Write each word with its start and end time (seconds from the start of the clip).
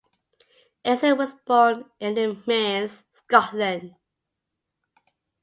Anderson 0.83 1.15
was 1.15 1.35
born 1.45 1.85
in 1.99 2.15
The 2.15 2.35
Mearns, 2.47 3.03
Scotland. 3.13 3.93